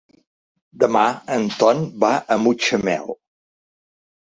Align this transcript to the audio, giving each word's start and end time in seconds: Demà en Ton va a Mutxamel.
Demà 0.83 1.03
en 1.35 1.45
Ton 1.59 1.85
va 2.05 2.11
a 2.15 2.39
Mutxamel. 2.47 3.17